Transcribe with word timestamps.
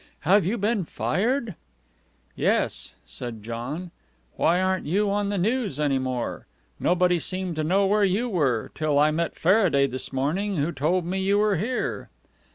Have 0.21 0.47
you 0.47 0.57
been 0.57 0.83
fired?" 0.85 1.53
"Yes," 2.35 2.95
said 3.05 3.43
John. 3.43 3.91
"Why 4.35 4.59
aren't 4.59 4.87
you 4.87 5.11
on 5.11 5.29
the 5.29 5.37
News 5.37 5.79
any 5.79 5.99
more? 5.99 6.47
Nobody 6.79 7.19
seemed 7.19 7.55
to 7.57 7.63
know 7.63 7.85
where 7.85 8.03
you 8.03 8.27
were, 8.27 8.71
till 8.73 8.97
I 8.97 9.11
met 9.11 9.35
Faraday 9.35 9.85
this 9.85 10.11
morning, 10.11 10.55
who 10.57 10.71
told 10.71 11.05
me 11.05 11.19
you 11.21 11.37
were 11.37 11.57
here." 11.57 12.09